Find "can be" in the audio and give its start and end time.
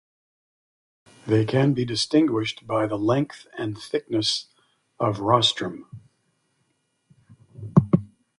1.45-1.85